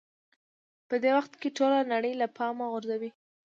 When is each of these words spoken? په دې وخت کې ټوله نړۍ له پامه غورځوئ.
په 0.87 0.95
دې 1.03 1.11
وخت 1.17 1.33
کې 1.41 1.49
ټوله 1.57 1.79
نړۍ 1.93 2.13
له 2.21 2.27
پامه 2.35 2.65
غورځوئ. 2.71 3.11